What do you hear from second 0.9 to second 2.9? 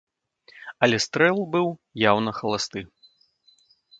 стрэл быў яўна халасты.